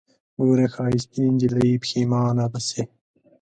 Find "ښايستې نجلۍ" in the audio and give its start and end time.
0.75-1.71